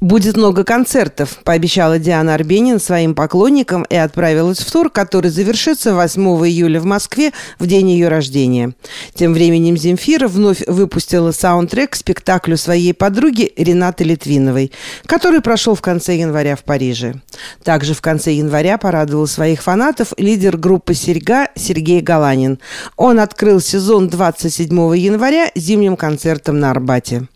[0.00, 6.20] Будет много концертов, пообещала Диана Арбенин своим поклонникам и отправилась в тур, который завершится 8
[6.48, 8.72] июля в Москве в день ее рождения.
[9.14, 14.72] Тем временем Земфира вновь выпустила саундтрек к спектаклю своей подруги Ренаты Литвиновой,
[15.06, 17.14] который прошел в конце января в Париже.
[17.62, 22.58] Также в конце января порадовал своих фанатов лидер группы «Серьга» Сергей Галанин.
[22.96, 27.28] Он открыл сезон 27 января зимним концертом на Арбате.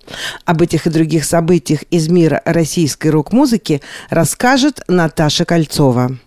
[0.45, 3.81] Об этих и других событиях из мира российской рок-музыки
[4.11, 6.19] расскажет Наташа Кольцова.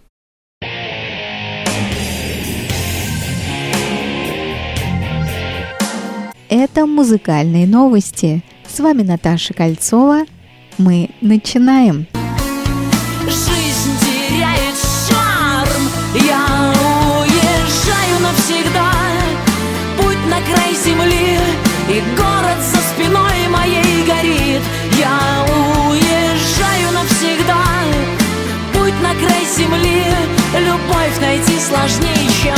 [6.49, 8.43] Это музыкальные новости.
[8.67, 10.25] С вами Наташа Кольцова.
[10.77, 12.07] Мы начинаем.
[30.91, 32.55] Любовь найти сложнее, чем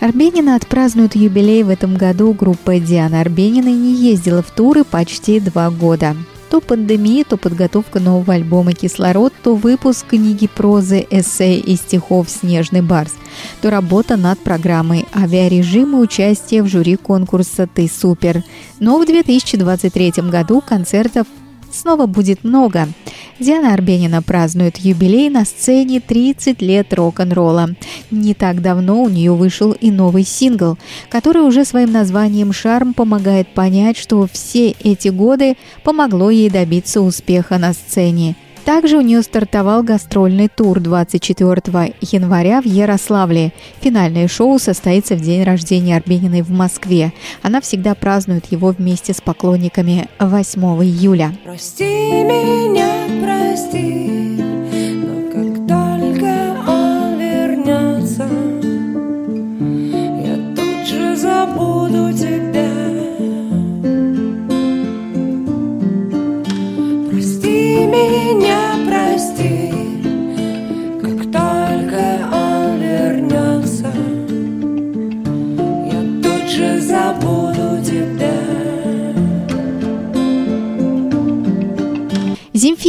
[0.00, 2.32] Арбенина отпразднует юбилей в этом году.
[2.32, 6.16] Группа Диана Арбенина не ездила в туры почти два года.
[6.48, 12.80] То пандемия, то подготовка нового альбома «Кислород», то выпуск книги прозы, эссе и стихов «Снежный
[12.80, 13.12] барс»,
[13.60, 18.42] то работа над программой «Авиарежим» и участие в жюри конкурса «Ты супер».
[18.78, 21.26] Но в 2023 году концертов
[21.72, 22.88] снова будет много.
[23.38, 27.70] Диана Арбенина празднует юбилей на сцене 30 лет рок-н-ролла.
[28.10, 30.76] Не так давно у нее вышел и новый сингл,
[31.08, 37.58] который уже своим названием «Шарм» помогает понять, что все эти годы помогло ей добиться успеха
[37.58, 38.34] на сцене–
[38.68, 43.54] также у нее стартовал гастрольный тур 24 января в Ярославле.
[43.80, 47.14] Финальное шоу состоится в день рождения Арбениной в Москве.
[47.40, 51.32] Она всегда празднует его вместе с поклонниками 8 июля.
[51.44, 54.27] Прости меня, прости,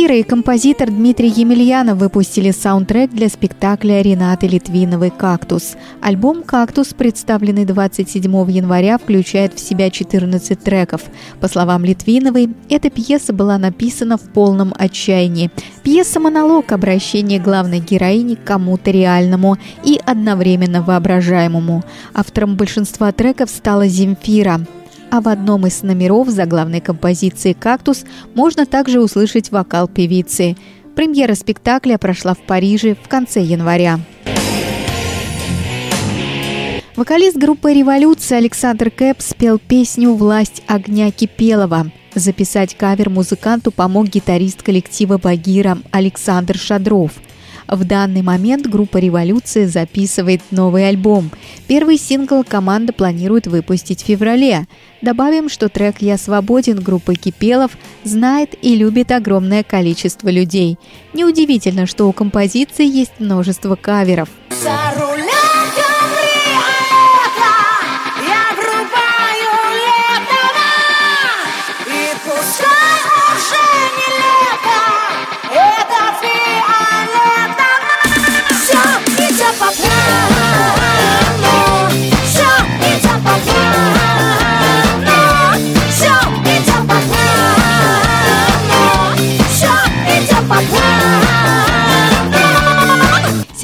[0.09, 5.75] Земфира и композитор Дмитрий Емельянов выпустили саундтрек для спектакля Ренаты Литвиновой «Кактус».
[6.01, 11.03] Альбом «Кактус», представленный 27 января, включает в себя 14 треков.
[11.39, 15.51] По словам Литвиновой, эта пьеса была написана в полном отчаянии.
[15.83, 21.83] Пьеса-монолог обращение главной героини к кому-то реальному и одновременно воображаемому.
[22.15, 24.61] Автором большинства треков стала Земфира
[25.11, 28.05] а в одном из номеров заглавной композиции «Кактус»
[28.35, 30.55] можно также услышать вокал певицы.
[30.95, 33.99] Премьера спектакля прошла в Париже в конце января.
[36.95, 41.91] Вокалист группы «Революция» Александр Кэп спел песню «Власть огня Кипелова».
[42.15, 47.11] Записать кавер музыканту помог гитарист коллектива «Багира» Александр Шадров–
[47.69, 51.29] в данный момент группа «Революция» записывает новый альбом.
[51.67, 54.67] Первый сингл команда планирует выпустить в феврале.
[55.01, 60.77] Добавим, что трек «Я свободен» группы Кипелов знает и любит огромное количество людей.
[61.13, 64.29] Неудивительно, что у композиции есть множество каверов.
[64.49, 64.99] За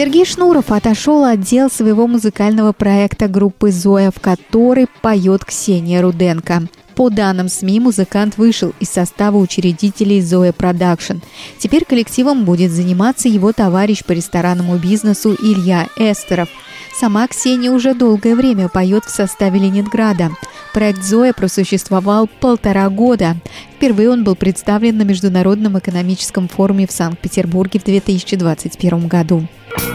[0.06, 6.68] Сергей Шнуров отошел от дел своего музыкального проекта группы «Зоя», в которой поет Ксения Руденко.
[6.94, 11.16] По данным СМИ, музыкант вышел из состава учредителей Зоя Продакшн.
[11.58, 16.50] Теперь коллективом будет заниматься его товарищ по ресторанному бизнесу Илья Эстеров.
[16.94, 20.30] Сама Ксения уже долгое время поет в составе Ленинграда.
[20.72, 23.38] Проект «Зоя» просуществовал полтора года.
[23.76, 29.48] Впервые он был представлен на Международном экономическом форуме в Санкт-Петербурге в 2021 году.
[29.76, 29.95] Виноват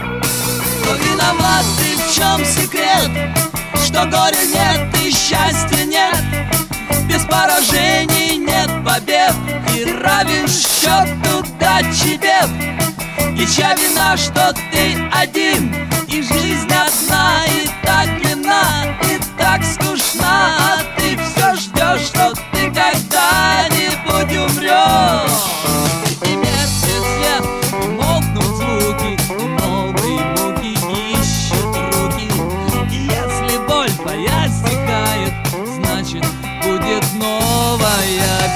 [2.11, 3.09] в чем секрет?
[3.85, 6.15] Что горя нет и счастья нет
[7.07, 9.33] Без поражений нет побед
[9.73, 12.49] И равен счет удачи бед
[13.37, 15.73] И чья вина, что ты один
[16.07, 19.90] И жизнь одна и так длинна И так скучна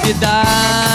[0.06, 0.85] cidade.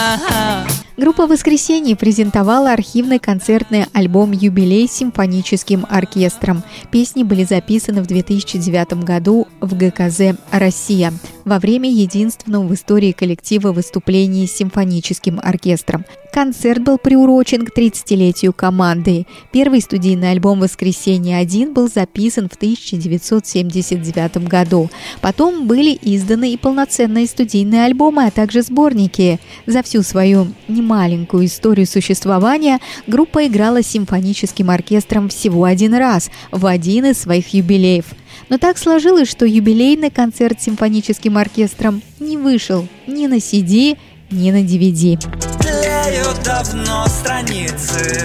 [1.02, 6.62] Группа «Воскресенье» презентовала архивный концертный альбом «Юбилей» с симфоническим оркестром.
[6.92, 11.12] Песни были записаны в 2009 году в ГКЗ «Россия»
[11.46, 16.06] во время единственного в истории коллектива выступлений с симфоническим оркестром.
[16.34, 19.26] Концерт был приурочен к 30-летию команды.
[19.52, 24.90] Первый студийный альбом «Воскресенье-1» был записан в 1979 году.
[25.20, 29.40] Потом были изданы и полноценные студийные альбомы, а также сборники.
[29.66, 30.48] За всю свою
[30.92, 37.54] немаленькую историю существования группа играла с симфоническим оркестром всего один раз, в один из своих
[37.54, 38.06] юбилеев.
[38.50, 43.98] Но так сложилось, что юбилейный концерт с симфоническим оркестром не вышел ни на CD,
[44.32, 45.18] ни на DVD.
[45.62, 48.22] Тлеют давно страницы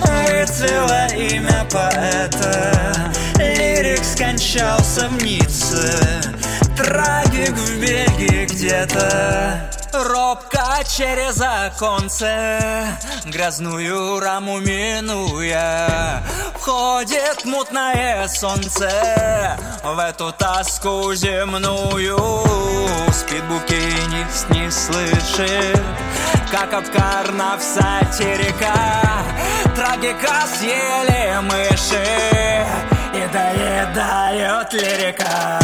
[0.00, 6.20] Выцвело имя поэта Лирик скончался в Ницце
[6.76, 16.22] Трагик в беге где-то Робко через оконце Грязную раму минуя
[16.54, 22.18] Входит мутное солнце В эту тоску земную.
[23.12, 25.82] Спит букинист, не слышит
[26.50, 28.74] Как обкарна в сатирика
[29.74, 32.66] Трагика съели мыши
[33.14, 35.60] И доедают лирика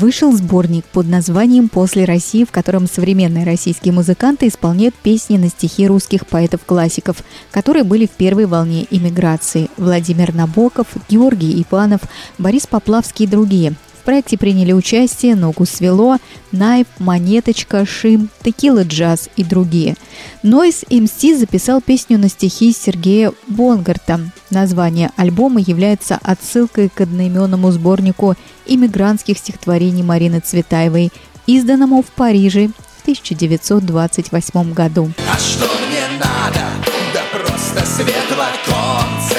[0.00, 5.86] Вышел сборник под названием «После России», в котором современные российские музыканты исполняют песни на стихи
[5.86, 9.68] русских поэтов-классиков, которые были в первой волне иммиграции.
[9.76, 12.00] Владимир Набоков, Георгий Иванов,
[12.38, 13.74] Борис Поплавский и другие.
[14.00, 16.16] В проекте приняли участие «Ногу свело»,
[16.52, 19.94] «Найф», «Монеточка», «Шим», «Текила джаз» и другие.
[20.42, 24.20] Нойс МС записал песню на стихи Сергея Бонгарта.
[24.48, 31.12] Название альбома является отсылкой к одноименному сборнику иммигрантских стихотворений Марины Цветаевой,
[31.46, 35.10] изданному в Париже в 1928 году.
[35.30, 36.66] А что мне надо?
[37.12, 39.36] Да просто свет в оконце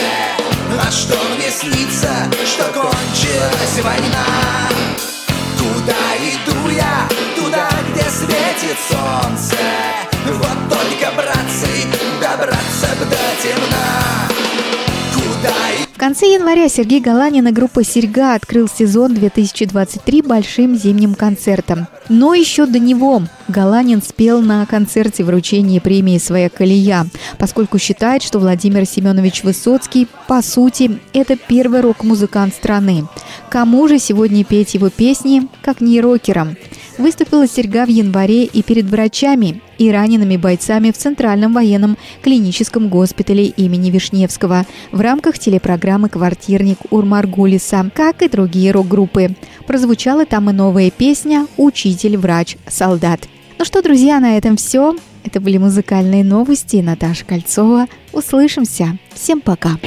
[0.80, 2.10] А что мне снится?
[2.46, 2.71] Что
[5.58, 6.51] Куда иду
[16.02, 21.86] конце января Сергей Галанин и группа «Серьга» открыл сезон 2023 большим зимним концертом.
[22.10, 27.06] Но еще до него Галанин спел на концерте вручения премии «Своя колея»,
[27.38, 33.06] поскольку считает, что Владимир Семенович Высоцкий, по сути, это первый рок-музыкант страны.
[33.52, 36.56] Кому же сегодня петь его песни, как не рокерам?
[37.02, 43.46] Выступила Серьга в январе и перед врачами и ранеными бойцами в Центральном военном клиническом госпитале
[43.46, 49.36] имени Вишневского в рамках телепрограммы «Квартирник» Урмаргулиса, как и другие рок-группы.
[49.66, 53.22] Прозвучала там и новая песня «Учитель, врач, солдат».
[53.58, 54.96] Ну что, друзья, на этом все.
[55.24, 56.78] Это были музыкальные новости.
[56.78, 57.88] Наташа Кольцова.
[58.14, 59.00] Услышимся.
[59.16, 59.80] Всем пока.